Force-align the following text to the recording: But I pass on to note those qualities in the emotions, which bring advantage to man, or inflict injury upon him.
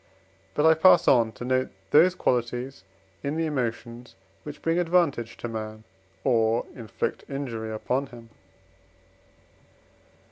But 0.55 0.65
I 0.65 0.73
pass 0.73 1.07
on 1.07 1.31
to 1.33 1.45
note 1.45 1.69
those 1.91 2.15
qualities 2.15 2.83
in 3.21 3.37
the 3.37 3.45
emotions, 3.45 4.15
which 4.41 4.63
bring 4.63 4.79
advantage 4.79 5.37
to 5.37 5.47
man, 5.47 5.83
or 6.23 6.65
inflict 6.73 7.23
injury 7.29 7.71
upon 7.71 8.07
him. 8.07 8.31